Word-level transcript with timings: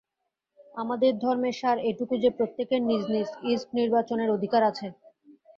আমাদের 0.75 1.11
ধর্মের 1.19 1.55
সার 1.59 1.77
এইটুকু 1.81 2.13
যে, 2.17 2.29
প্রত্যকের 2.37 2.81
নিজ 2.83 3.03
নিজ 3.11 3.27
ইষ্ট-নির্বাচনের 3.51 4.29
অধিকার 4.31 4.61
আছে। 4.63 4.87